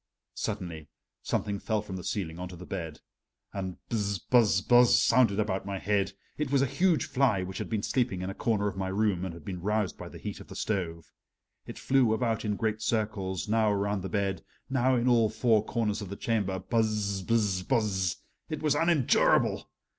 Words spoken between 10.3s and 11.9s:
of the stove. It